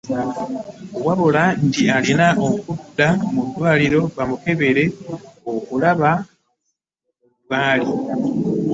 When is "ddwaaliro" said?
3.47-4.01